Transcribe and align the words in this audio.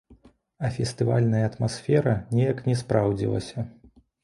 А 0.57 0.71
фестывальная 0.77 1.43
атмасфера 1.51 2.15
неяк 2.33 2.65
не 2.71 2.75
спраўдзілася. 2.83 3.71